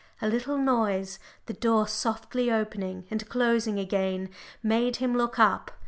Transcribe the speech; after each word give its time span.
A 0.19 0.27
little 0.27 0.57
noise, 0.57 1.19
the 1.45 1.53
door 1.53 1.87
softly 1.87 2.49
opening 2.51 3.05
and 3.11 3.29
closing 3.29 3.77
again, 3.77 4.31
made 4.63 4.95
him 4.95 5.15
look 5.15 5.37
up. 5.37 5.69